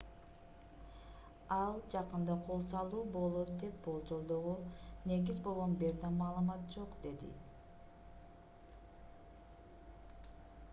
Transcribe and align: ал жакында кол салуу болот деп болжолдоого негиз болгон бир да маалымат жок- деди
ал 1.57 1.75
жакында 1.95 2.37
кол 2.47 2.63
салуу 2.71 3.03
болот 3.17 3.51
деп 3.65 3.77
болжолдоого 3.89 4.55
негиз 5.13 5.43
болгон 5.49 5.77
бир 5.85 5.95
да 6.07 6.11
маалымат 6.17 6.67
жок- 6.79 6.99
деди 7.07 7.33